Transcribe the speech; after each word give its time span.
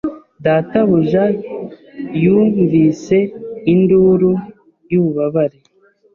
Databuja 0.45 1.23
yunvise 2.23 3.17
induru 3.73 4.31
yububabare 4.91 5.59